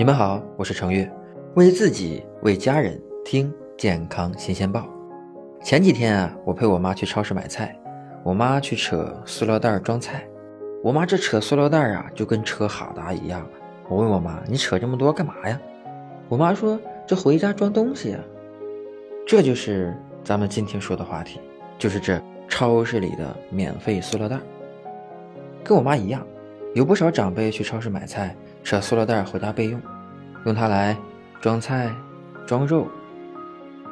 [0.00, 1.06] 你们好，我是程月，
[1.56, 4.88] 为自己为家人听健康新鲜报。
[5.62, 7.78] 前几天啊，我陪我妈去超市买菜，
[8.24, 10.26] 我妈去扯塑料袋装菜，
[10.82, 13.46] 我妈这扯塑料袋啊，就跟扯哈达一样。
[13.90, 15.60] 我问我妈，你扯这么多干嘛呀？
[16.30, 18.20] 我妈说，这回家装东西啊。
[19.26, 19.94] 这就是
[20.24, 21.42] 咱们今天说的话题，
[21.78, 24.38] 就是这超市里的免费塑料袋。
[25.62, 26.26] 跟我妈一样，
[26.72, 28.34] 有不少长辈去超市买菜。
[28.62, 29.80] 扯塑料袋回家备用，
[30.44, 30.96] 用它来
[31.40, 31.94] 装菜、
[32.46, 32.88] 装肉，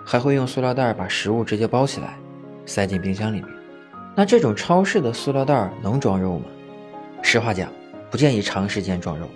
[0.04, 2.16] 还会用塑料袋把食物直接包起来，
[2.64, 3.48] 塞进冰箱里面。
[4.14, 6.46] 那这种超市的塑料袋能装肉吗？
[7.22, 7.70] 实话讲，
[8.10, 9.28] 不建议长时间装肉。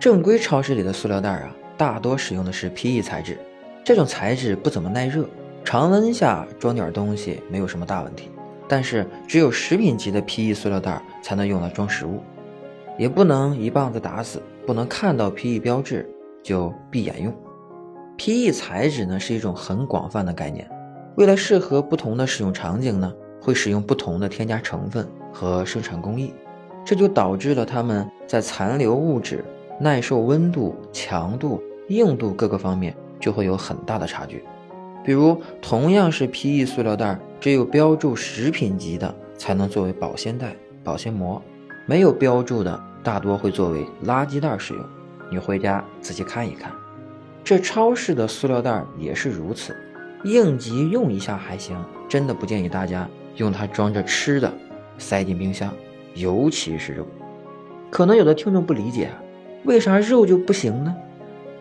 [0.00, 3.38] 正规超市里的塑料袋啊，大多使用的是 PE 材质，
[3.84, 5.24] 这种材质不怎么耐热，
[5.64, 8.30] 常温下装点东西没有什么大问题。
[8.68, 12.20] 但是只有食品级的 PE 塑料袋才能用来装食物。
[12.98, 16.08] 也不能一棒子打死，不能看到 PE 标志
[16.42, 17.32] 就闭眼用。
[18.18, 20.68] PE 材质呢是一种很广泛的概念，
[21.16, 26.32] 为了适合不同的使用场景呢，会使用不同的添加成分和生产工艺，
[26.84, 29.44] 这就导致了它们在残留物质、
[29.80, 34.44] 耐受温度、强度、硬度各个方面就会有很大的差距。
[35.04, 40.54] 比如，同样是 PE 塑料袋，只有标注食品级的才能作为保鲜袋、
[40.84, 41.42] 保鲜膜。
[41.86, 44.84] 没有标注的，大多会作为垃圾袋使用。
[45.32, 46.70] 你回家仔细看一看，
[47.42, 49.74] 这超市的塑料袋也是如此，
[50.24, 54.52] 应急用一下还行，真的不建议大家用它装着吃的，
[54.98, 55.72] 塞进冰箱，
[56.12, 57.06] 尤其是肉。
[57.90, 59.08] 可能有的听众不理解，
[59.64, 60.94] 为啥肉就不行呢？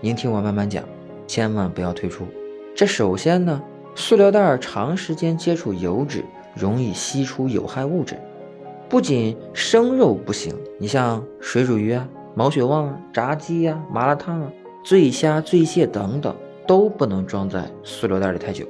[0.01, 0.83] 您听我慢慢讲，
[1.25, 2.27] 千万不要退出。
[2.75, 3.63] 这首先呢，
[3.95, 8.19] 塑料袋长时间接触油脂，容易吸出有害物质。
[8.89, 14.51] 不仅生肉不行，你像水煮鱼啊、毛血旺啊、炸鸡呀、麻辣烫啊、
[14.83, 16.35] 醉虾、醉蟹等等，
[16.67, 18.65] 都不能装在塑料袋里太久。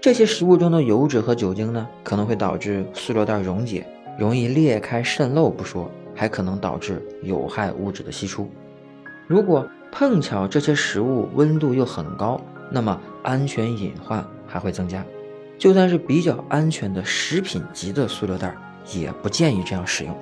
[0.00, 3.86] 这些食物中的油脂和酒精呢，可能会导致塑料袋溶解，
[4.18, 8.48] 容易裂开渗漏不说，还可能导致有害物质的析出。
[9.26, 12.40] 如果碰巧这些食物温度又很高，
[12.70, 15.04] 那么安全隐患还会增加。
[15.58, 18.56] 就算是比较安全的食品级的塑料袋。
[18.96, 20.12] 也不建议这样使用，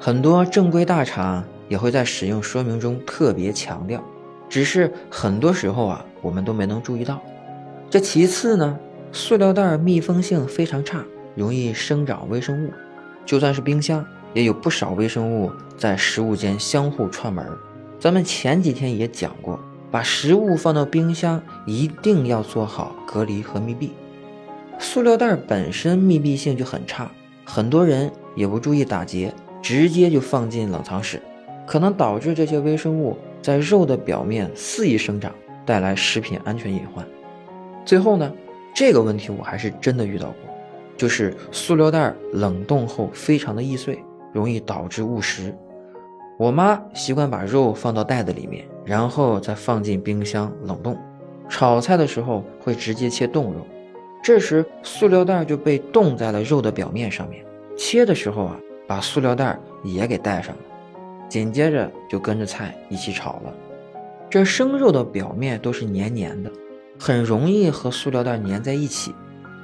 [0.00, 4.04] 很多正规大厂也会在使用说明中特别强调，
[4.46, 7.18] 只是很多时候啊，我们都没能注意到。
[7.88, 8.78] 这其次呢，
[9.10, 11.02] 塑料袋密封性非常差，
[11.34, 12.70] 容易生长微生物，
[13.24, 17.42] 就算是冰箱，也有不少微生物在食物间相互串门。
[17.98, 19.58] 咱们前几天也讲过，
[19.90, 23.92] 把食物放到冰箱一定要做好隔离和密闭。
[24.78, 27.10] 塑料袋本身密闭性就很差。
[27.46, 29.32] 很多人也不注意打结，
[29.62, 31.22] 直接就放进冷藏室，
[31.72, 35.32] 可能导致这些微生物在肉的表面肆意生长，
[35.64, 37.02] 带来食品安全隐患。
[37.82, 38.30] 最后呢，
[38.74, 40.34] 这个问题我还是真的遇到过，
[40.98, 45.56] 就是塑料袋冷冻后非常的易碎，容易导致误食。
[46.38, 50.94] 我妈习惯把肉放到袋子里面，然后再放进冰箱冷冻，
[51.48, 53.66] 炒菜的时候会直接切冻肉。
[54.22, 57.42] 这时，塑料袋就被冻在了肉的表面上面。
[57.78, 60.62] 切的时候啊，把塑料袋也给带上了，
[61.32, 63.54] 紧接着就跟着菜一起炒了。
[64.28, 66.52] 这生肉的表面都是黏黏的，
[67.00, 69.14] 很容易和塑料袋粘在一起。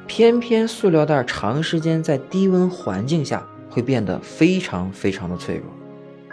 [0.06, 5.66] 偏偏塑料袋长时间在低温环境下会变得非常非常的脆弱。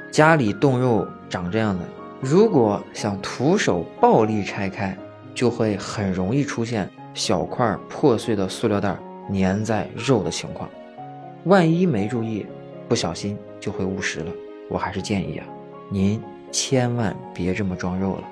[0.10, 1.84] 家里冻肉长这样的，
[2.22, 4.98] 如果想徒手暴力拆开，
[5.34, 6.90] 就会很容易出现。
[7.14, 8.98] 小块破碎的塑料袋
[9.34, 10.70] 粘在肉的情况，
[11.44, 12.46] 万一没注意，
[12.88, 14.32] 不小心就会误食了。
[14.70, 15.46] 我还是建议啊，
[15.90, 16.22] 您
[16.52, 18.24] 千万别这么装肉了。